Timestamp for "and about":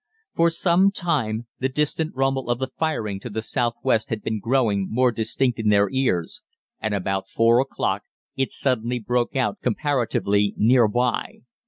6.79-7.27